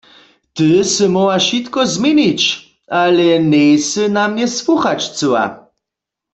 [0.55, 2.41] Ty sy móhła wšitko změnić,
[3.01, 5.43] ale njejsy na mnje słuchać chcyła.